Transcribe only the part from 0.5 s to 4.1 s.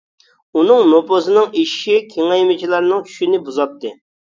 ئۇنىڭ نوپۇزىنىڭ ئېشىشى كېڭەيمىچىلەرنىڭ چۈشىنى بۇزاتتى.